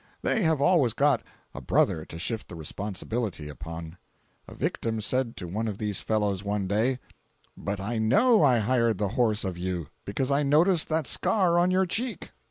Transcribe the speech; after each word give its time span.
They 0.23 0.41
have 0.41 0.59
always 0.59 0.93
got 0.93 1.21
a 1.53 1.61
"brother" 1.61 2.05
to 2.05 2.17
shift 2.17 2.47
the 2.47 2.55
responsibility 2.55 3.49
upon. 3.49 3.99
A 4.47 4.55
victim 4.55 4.99
said 4.99 5.37
to 5.37 5.47
one 5.47 5.67
of 5.67 5.77
these 5.77 6.01
fellows 6.01 6.43
one 6.43 6.65
day: 6.65 6.97
"But 7.55 7.79
I 7.79 7.99
know 7.99 8.41
I 8.41 8.57
hired 8.57 8.97
the 8.97 9.09
horse 9.09 9.43
of 9.43 9.59
you, 9.59 9.89
because 10.03 10.31
I 10.31 10.41
noticed 10.41 10.89
that 10.89 11.05
scar 11.05 11.59
on 11.59 11.69
your 11.69 11.85
cheek." 11.85 12.31